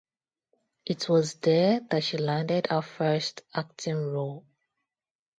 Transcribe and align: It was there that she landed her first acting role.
It 0.83 1.07
was 1.09 1.35
there 1.35 1.79
that 1.91 2.03
she 2.03 2.17
landed 2.17 2.65
her 2.71 2.81
first 2.81 3.43
acting 3.53 4.03
role. 4.07 4.43